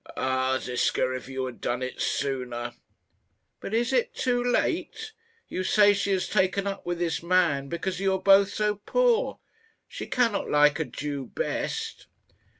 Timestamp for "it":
1.83-2.01, 3.93-4.15